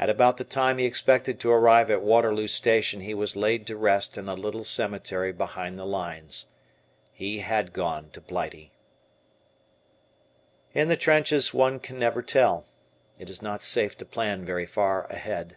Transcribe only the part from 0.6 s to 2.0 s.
he expected to arrive